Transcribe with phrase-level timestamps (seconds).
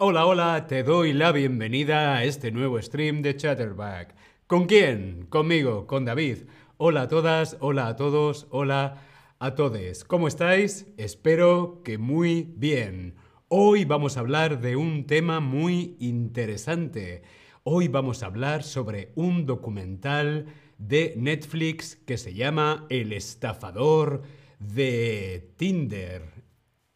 [0.00, 4.14] Hola, hola, te doy la bienvenida a este nuevo stream de Chatterback.
[4.46, 5.26] ¿Con quién?
[5.28, 6.44] Conmigo, con David.
[6.76, 9.02] Hola a todas, hola a todos, hola
[9.40, 10.04] a todos.
[10.04, 10.86] ¿Cómo estáis?
[10.98, 13.16] Espero que muy bien.
[13.48, 17.22] Hoy vamos a hablar de un tema muy interesante.
[17.64, 20.46] Hoy vamos a hablar sobre un documental
[20.78, 24.22] de Netflix que se llama El estafador
[24.60, 26.47] de Tinder.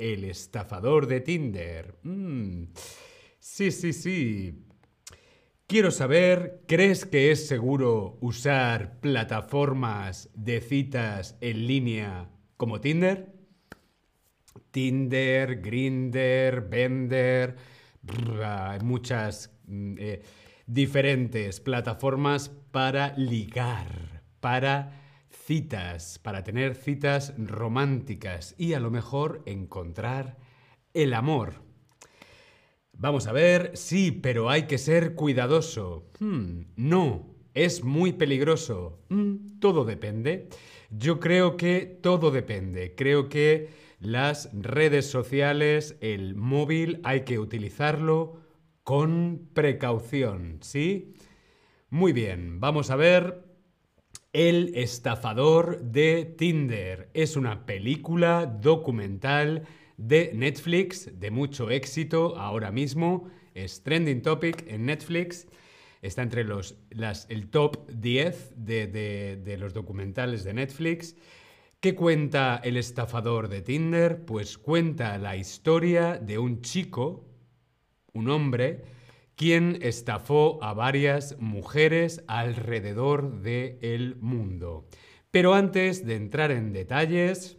[0.02, 1.94] El estafador de Tinder.
[2.02, 2.64] Mm.
[3.38, 4.66] Sí, sí, sí.
[5.68, 13.32] Quiero saber, ¿crees que es seguro usar plataformas de citas en línea como Tinder?
[14.72, 17.56] Tinder, Grinder, Bender,
[18.82, 20.22] muchas mm, eh,
[20.66, 25.01] diferentes plataformas para ligar, para
[25.32, 30.38] citas, para tener citas románticas y a lo mejor encontrar
[30.94, 31.62] el amor.
[32.92, 36.10] Vamos a ver, sí, pero hay que ser cuidadoso.
[36.20, 39.00] Hmm, no, es muy peligroso.
[39.08, 40.48] Hmm, todo depende.
[40.90, 42.94] Yo creo que todo depende.
[42.94, 48.40] Creo que las redes sociales, el móvil, hay que utilizarlo
[48.84, 51.14] con precaución, ¿sí?
[51.88, 53.51] Muy bien, vamos a ver
[54.32, 57.10] El estafador de Tinder.
[57.12, 59.64] Es una película documental
[59.98, 63.28] de Netflix de mucho éxito ahora mismo.
[63.54, 65.46] Es trending topic en Netflix.
[66.00, 66.78] Está entre los,
[67.28, 71.14] el top 10 de, de los documentales de Netflix.
[71.80, 74.24] ¿Qué cuenta el estafador de Tinder?
[74.24, 77.26] Pues cuenta la historia de un chico,
[78.14, 78.80] un hombre,
[79.42, 84.86] quien estafó a varias mujeres alrededor del mundo.
[85.32, 87.58] Pero antes de entrar en detalles,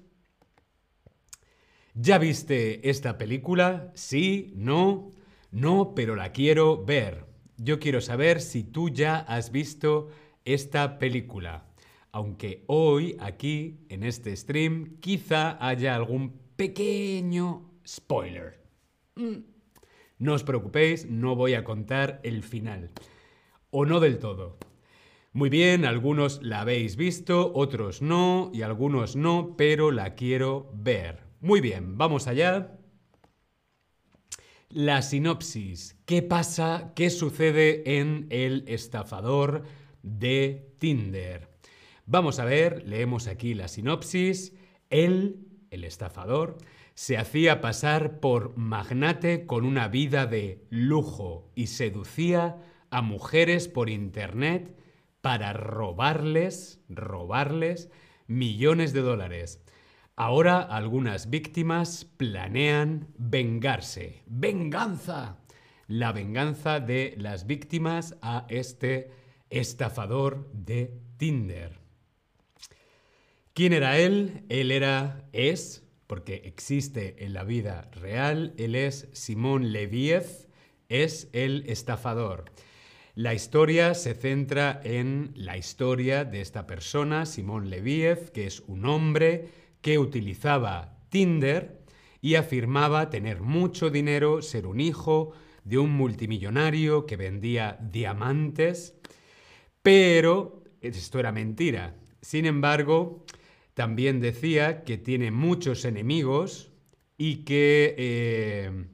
[1.94, 3.92] ¿ya viste esta película?
[3.96, 4.54] ¿Sí?
[4.56, 5.12] ¿No?
[5.52, 7.26] No, pero la quiero ver.
[7.58, 10.08] Yo quiero saber si tú ya has visto
[10.46, 11.66] esta película.
[12.14, 18.64] Aunque hoy, aquí, en este stream, quizá haya algún pequeño spoiler.
[19.16, 19.53] Mm.
[20.18, 22.92] No os preocupéis, no voy a contar el final.
[23.72, 24.58] O no del todo.
[25.32, 31.24] Muy bien, algunos la habéis visto, otros no, y algunos no, pero la quiero ver.
[31.42, 32.78] Muy bien, vamos allá.
[34.70, 35.98] La sinopsis.
[36.06, 36.94] ¿Qué pasa?
[36.96, 39.64] ¿Qué sucede en el estafador
[40.04, 41.50] de Tinder?
[42.06, 44.54] Vamos a ver, leemos aquí la sinopsis.
[44.90, 46.58] Él, el estafador,
[46.96, 52.58] se hacía pasar por magnate con una vida de lujo y seducía
[52.90, 54.78] a mujeres por internet
[55.22, 57.90] para robarles, robarles
[58.28, 59.64] millones de dólares.
[60.16, 64.22] Ahora algunas víctimas planean vengarse.
[64.28, 65.40] ¡Venganza!
[65.88, 69.12] La venganza de las víctimas a este
[69.50, 71.80] estafador de Tinder.
[73.54, 74.46] ¿Quién era él?
[74.50, 78.54] Él era, es, porque existe en la vida real.
[78.58, 80.26] Él es Simón Leviev,
[80.90, 82.46] es el estafador.
[83.16, 88.86] La historia se centra en la historia de esta persona, Simón Leviev, que es un
[88.86, 89.50] hombre
[89.82, 91.84] que utilizaba Tinder
[92.22, 98.96] y afirmaba tener mucho dinero, ser un hijo de un multimillonario que vendía diamantes,
[99.82, 101.96] pero esto era mentira.
[102.22, 103.26] Sin embargo,
[103.74, 106.72] también decía que tiene muchos enemigos
[107.18, 108.86] y que, eh,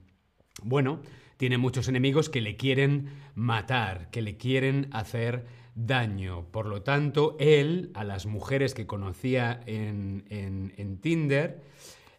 [0.63, 1.01] bueno,
[1.38, 5.45] tiene muchos enemigos que le quieren matar, que le quieren hacer
[5.75, 6.45] daño.
[6.51, 11.62] Por lo tanto, él, a las mujeres que conocía en, Tinder,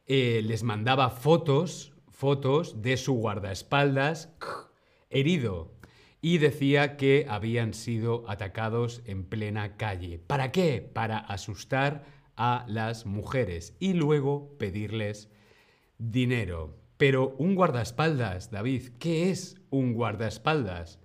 [0.06, 4.34] eh, les mandaba fotos, fotos de su guardaespaldas
[5.10, 5.72] herido
[6.22, 10.18] y decía que habían sido atacados en plena calle.
[10.18, 10.80] ¿Para qué?
[10.82, 15.28] Para asustar a las mujeres y luego pedirles
[15.98, 16.74] dinero.
[16.96, 21.00] Pero un guardaespaldas, David, ¿qué es un guardaespaldas?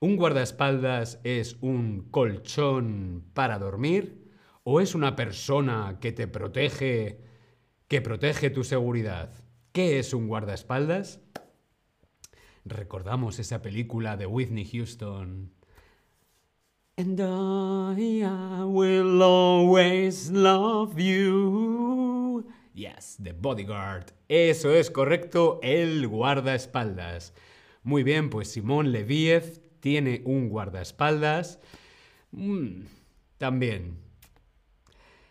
[0.00, 4.32] ¿Un guardaespaldas es un colchón para dormir?
[4.64, 7.20] ¿O es una persona que te protege,
[7.86, 9.32] que protege tu seguridad?
[9.70, 11.20] ¿Qué es un guardaespaldas?
[12.64, 15.52] Recordamos esa película de Whitney Houston,
[16.96, 22.44] And I, will always love you.
[22.72, 24.12] Yes, the bodyguard.
[24.28, 27.32] Eso es correcto, el guardaespaldas.
[27.82, 31.58] Muy bien, pues Simón Leviev tiene un guardaespaldas.
[32.30, 32.82] Mm,
[33.38, 33.98] también.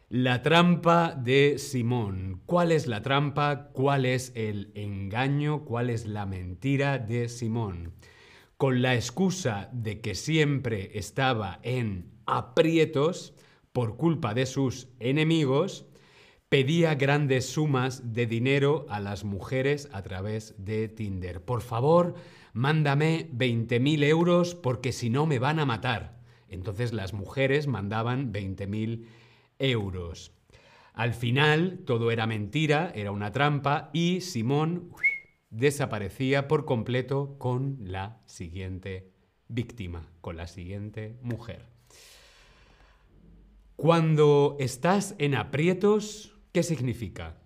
[0.09, 2.41] La trampa de Simón.
[2.45, 3.69] ¿Cuál es la trampa?
[3.71, 5.63] ¿Cuál es el engaño?
[5.63, 7.93] ¿Cuál es la mentira de Simón?
[8.57, 13.33] Con la excusa de que siempre estaba en aprietos
[13.71, 15.85] por culpa de sus enemigos,
[16.49, 21.43] pedía grandes sumas de dinero a las mujeres a través de Tinder.
[21.43, 22.13] Por favor,
[22.53, 26.19] mándame 20.000 euros porque si no me van a matar.
[26.47, 29.07] Entonces las mujeres mandaban 20.000
[29.57, 30.31] euros.
[30.93, 34.91] Al final todo era mentira, era una trampa y Simón
[35.53, 39.13] desaparecía por completo con la siguiente
[39.47, 41.67] víctima, con la siguiente mujer.
[43.75, 47.37] Cuando estás en aprietos, ¿qué significa?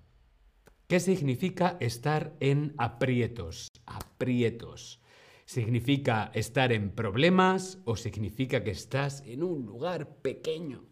[0.87, 3.67] ¿Qué significa estar en aprietos?
[3.85, 5.01] Aprietos.
[5.45, 10.85] ¿Significa estar en problemas o significa que estás en un lugar pequeño?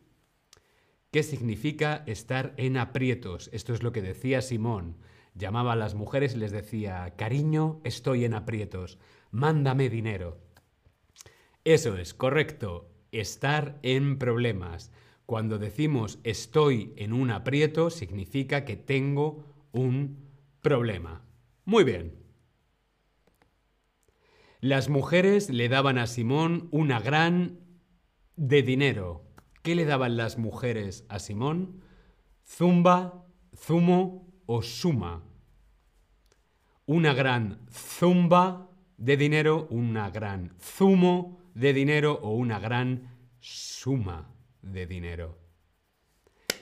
[1.11, 3.49] ¿Qué significa estar en aprietos?
[3.53, 4.97] Esto es lo que decía Simón.
[5.35, 8.97] Llamaba a las mujeres y les decía, cariño, estoy en aprietos,
[9.31, 10.39] mándame dinero.
[11.65, 14.91] Eso es, correcto, estar en problemas.
[15.25, 19.43] Cuando decimos estoy en un aprieto, significa que tengo
[19.73, 20.29] un
[20.61, 21.25] problema.
[21.65, 22.23] Muy bien.
[24.61, 27.59] Las mujeres le daban a Simón una gran
[28.37, 29.25] de dinero.
[29.63, 31.81] ¿Qué le daban las mujeres a Simón?
[32.47, 34.24] Zumba, zumo
[34.61, 35.23] suma.
[36.85, 43.09] Una gran zumba de dinero, una gran zumo de dinero o una gran
[43.39, 44.29] suma
[44.61, 45.37] de dinero.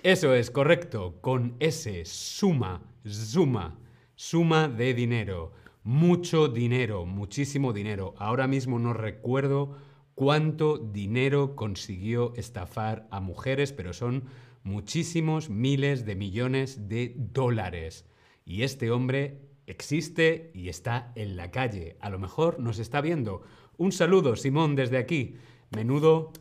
[0.01, 3.77] Eso es correcto, con ese suma, suma,
[4.15, 8.15] suma de dinero mucho dinero, muchísimo dinero.
[8.17, 9.77] Ahora mismo no recuerdo
[10.15, 14.25] cuánto dinero consiguió estafar a mujeres, pero son
[14.63, 18.05] muchísimos miles de millones de dólares.
[18.45, 21.97] Y este hombre existe y está en la calle.
[22.01, 23.41] A lo mejor nos está viendo.
[23.77, 25.35] Un saludo, Simón, desde aquí.
[25.71, 26.31] Menudo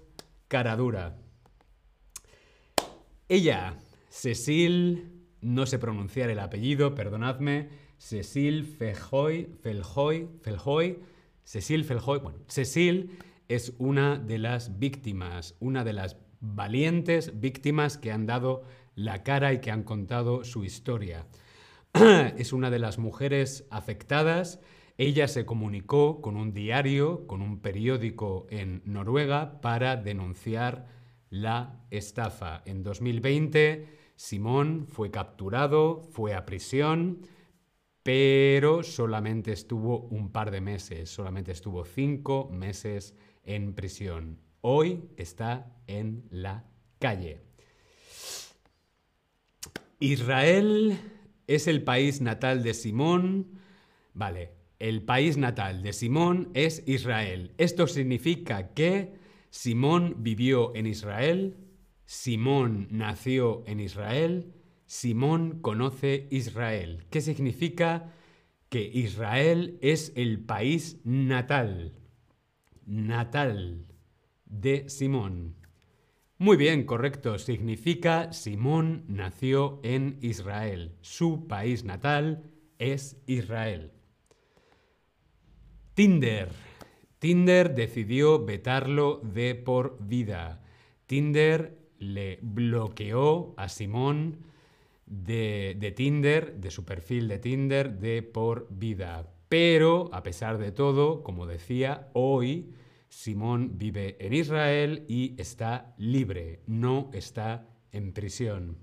[0.49, 1.17] cara dura.
[3.29, 3.79] Ella,
[4.11, 10.99] Cecil, no sé pronunciar el apellido, perdonadme, Cecil Felhoy, Felhoy, Felhoy,
[11.45, 13.19] Cecil Felhoy, bueno, Cecil
[13.55, 18.65] es una de las víctimas, una de las valientes víctimas que han dado
[18.95, 21.27] la cara y que han contado su historia.
[22.37, 24.61] es una de las mujeres afectadas.
[24.99, 30.87] Ella se comunicó con un diario, con un periódico en Noruega para denunciar
[31.31, 32.63] la estafa.
[32.67, 37.27] En 2020, Simón fue capturado, fue a prisión
[38.03, 43.15] pero solamente estuvo un par de meses, solamente estuvo cinco meses
[43.45, 44.39] en prisión.
[44.61, 46.65] Hoy está en la
[46.99, 47.41] calle.
[49.99, 50.99] Israel
[51.47, 53.61] es el país natal de Simón.
[54.15, 57.55] Vale, el país natal de Simón es Israel.
[57.59, 59.15] Esto significa que
[59.51, 61.57] Simón vivió en Israel,
[62.05, 64.55] Simón nació en Israel,
[64.87, 67.05] Simón conoce Israel.
[67.11, 68.13] ¿Qué significa?
[68.69, 72.02] Que Israel es el país natal,
[72.87, 73.87] natal
[74.47, 75.57] de Simón.
[76.39, 77.39] Muy bien, correcto.
[77.39, 80.97] Significa Simón nació en Israel.
[81.01, 83.93] Su país natal es Israel.
[85.95, 86.49] Tinder.
[87.19, 90.65] Tinder decidió vetarlo de por vida.
[91.07, 94.39] Tinder le bloqueó a Simón
[95.07, 99.32] de, Tinder, de su perfil de Tinder de por vida.
[99.53, 102.73] Pero, a pesar de todo, como decía, hoy
[103.11, 108.79] Simón vive en Israel y está libre, no está en prisión.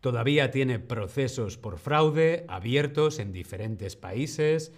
[0.00, 4.72] Todavía tiene procesos por fraude abiertos en diferentes países,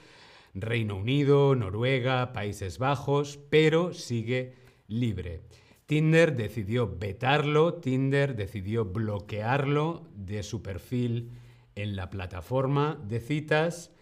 [0.55, 4.57] Reino Unido, Noruega, Países Bajos, pero sigue
[4.89, 5.43] libre.
[5.87, 11.31] Tinder decidió vetarlo, Tinder decidió bloquearlo de su perfil
[11.77, 13.93] en la plataforma de citas,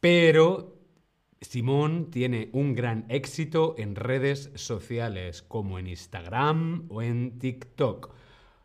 [0.00, 0.80] pero
[1.42, 8.12] Simón tiene un gran éxito en redes sociales como en Instagram o en TikTok,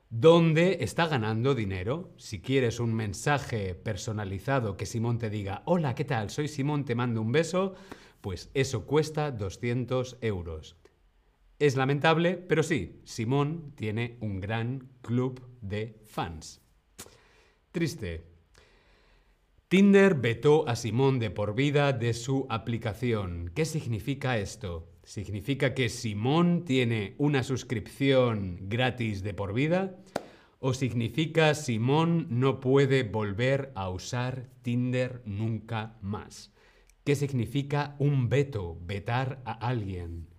[0.09, 2.13] donde está ganando dinero.
[2.17, 6.29] Si quieres un mensaje personalizado que Simón te diga, hola, ¿qué tal?
[6.29, 7.75] Soy Simón, te mando un beso,
[8.21, 10.77] pues eso cuesta 200 euros.
[11.59, 16.61] Es lamentable, pero sí, Simón tiene un gran club de fans.
[17.71, 18.34] Triste.
[19.75, 23.51] Tinder vetó a Simón de por vida de su aplicación.
[23.53, 24.87] ¿Qué significa esto?
[25.03, 29.97] ¿Significa que Simón tiene una suscripción gratis de por vida?
[30.59, 36.53] ¿O significa Simón no puede volver a usar Tinder nunca más?
[37.03, 38.79] ¿Qué significa un veto?
[38.81, 40.29] Vetar a alguien.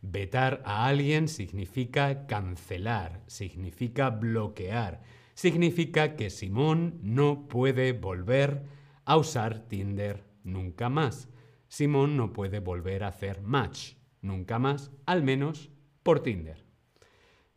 [0.00, 5.02] Vetar a alguien significa cancelar, significa bloquear,
[5.42, 8.62] significa que Simón no puede volver
[9.04, 11.28] a usar Tinder nunca más.
[11.66, 15.72] Simón no puede volver a hacer match nunca más, al menos
[16.04, 16.64] por Tinder.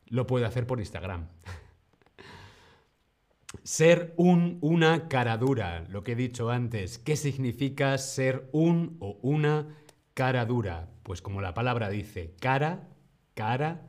[0.08, 1.28] Lo puede hacer por Instagram.
[3.64, 6.98] Ser un, una cara dura, lo que he dicho antes.
[6.98, 9.78] ¿Qué significa ser un o una
[10.16, 10.90] cara dura?
[11.04, 12.90] Pues como la palabra dice, cara,
[13.36, 13.88] cara,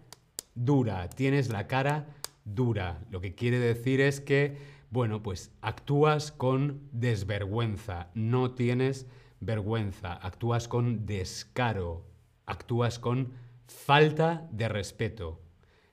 [0.54, 1.08] dura.
[1.08, 2.15] Tienes la cara
[2.46, 3.04] dura.
[3.10, 4.56] Lo que quiere decir es que,
[4.90, 9.06] bueno, pues actúas con desvergüenza, no tienes
[9.40, 12.06] vergüenza, actúas con descaro,
[12.46, 13.34] actúas con
[13.66, 15.42] falta de respeto.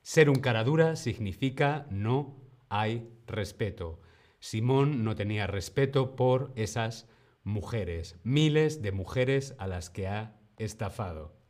[0.02, 2.38] Ser un cara dura significa no
[2.70, 4.00] hay respeto.
[4.40, 7.08] Simón no tenía respeto por esas
[7.44, 11.43] mujeres, miles de mujeres a las que ha estafado.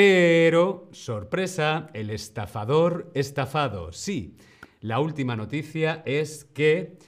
[0.00, 3.90] Pero, sorpresa, el estafador estafado.
[3.90, 4.36] Sí,
[4.78, 7.00] la última noticia es que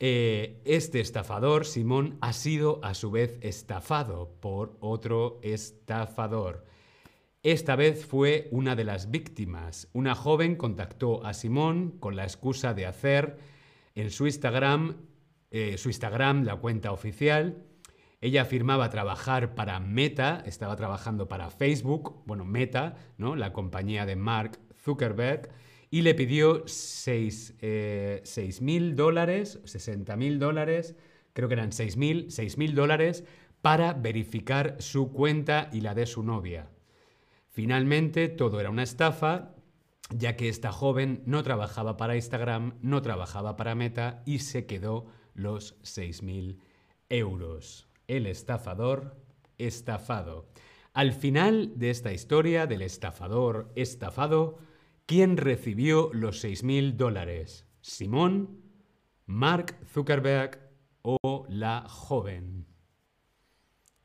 [0.00, 6.64] eh, este estafador, Simón, ha sido a su vez estafado por otro estafador.
[7.42, 9.90] Esta vez fue una de las víctimas.
[9.92, 13.36] Una joven contactó a Simón con la excusa de hacer
[13.94, 14.96] en su Instagram,
[15.50, 17.66] eh, su Instagram, la cuenta oficial.
[18.24, 23.36] Ella afirmaba trabajar para Meta, estaba trabajando para Facebook, bueno, Meta, ¿no?
[23.36, 25.50] la compañía de Mark Zuckerberg,
[25.90, 28.22] y le pidió 6 eh,
[28.62, 30.96] mil dólares, 60 mil dólares,
[31.34, 33.24] creo que eran 6 mil dólares,
[33.60, 36.70] para verificar su cuenta y la de su novia.
[37.50, 39.54] Finalmente, todo era una estafa,
[40.08, 45.04] ya que esta joven no trabajaba para Instagram, no trabajaba para Meta y se quedó
[45.34, 46.56] los 6.000
[47.10, 47.86] euros.
[48.06, 49.16] El estafador
[49.58, 50.48] estafado.
[50.92, 54.58] Al final de esta historia del estafador estafado,
[55.06, 57.66] ¿quién recibió los 6.000 dólares?
[57.80, 58.60] ¿Simón,
[59.26, 60.60] Mark Zuckerberg
[61.02, 62.66] o la joven?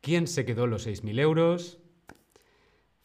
[0.02, 1.80] ¿Quién se quedó los 6.000 euros?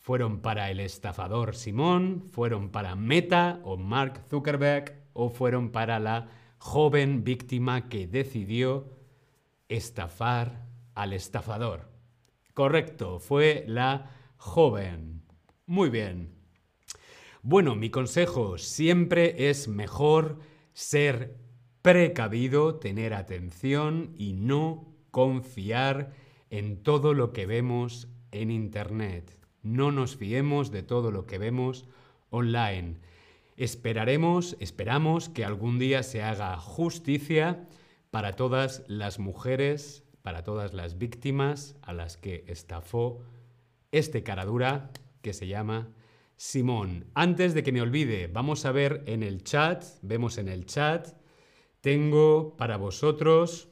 [0.04, 6.28] fueron para el estafador Simón, fueron para Meta o Mark Zuckerberg o fueron para la
[6.58, 8.92] joven víctima que decidió
[9.70, 11.88] estafar al estafador.
[12.54, 15.22] Correcto, fue la joven.
[15.66, 16.34] Muy bien.
[17.42, 20.38] Bueno, mi consejo siempre es mejor
[20.72, 21.36] ser
[21.82, 26.12] precavido, tener atención y no confiar
[26.50, 29.38] en todo lo que vemos en Internet.
[29.62, 31.86] No nos fiemos de todo lo que vemos
[32.30, 32.96] online.
[33.56, 37.66] Esperaremos, esperamos que algún día se haga justicia
[38.10, 43.20] para todas las mujeres, para todas las víctimas a las que estafó
[43.92, 44.90] este caradura
[45.20, 45.90] que se llama
[46.36, 47.04] Simón.
[47.12, 51.08] Antes de que me olvide, vamos a ver en el chat, vemos en el chat,
[51.82, 53.68] tengo para vosotros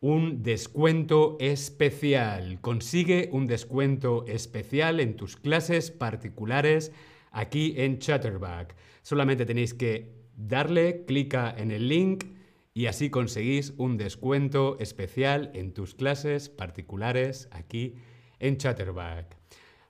[0.00, 2.62] un descuento especial.
[2.62, 6.92] Consigue un descuento especial en tus clases particulares
[7.30, 8.74] aquí en Chatterback.
[9.02, 12.24] Solamente tenéis que darle, clica en el link
[12.72, 17.94] y así conseguís un descuento especial en tus clases particulares aquí
[18.38, 19.36] en Chatterback.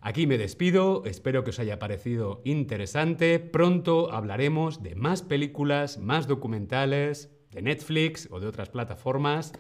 [0.00, 3.38] Aquí me despido, espero que os haya parecido interesante.
[3.38, 9.52] Pronto hablaremos de más películas, más documentales de Netflix o de otras plataformas.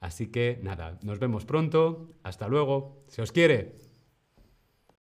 [0.00, 2.08] Así que nada, nos vemos pronto.
[2.24, 3.04] Hasta luego.
[3.06, 3.87] Se os quiere.